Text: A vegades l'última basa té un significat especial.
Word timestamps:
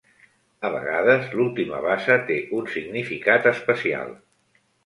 A 0.69 0.71
vegades 0.75 1.27
l'última 1.41 1.83
basa 1.85 2.17
té 2.31 2.39
un 2.61 2.73
significat 2.79 3.49
especial. 3.55 4.19